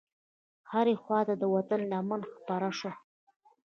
هرې 0.71 0.95
خواته 1.03 1.33
د 1.37 1.43
وطن 1.55 1.81
لمن 1.91 2.21
خپره 2.33 2.69
شوه. 2.79 2.93